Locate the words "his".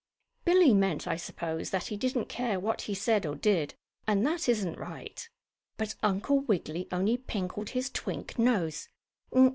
7.69-7.91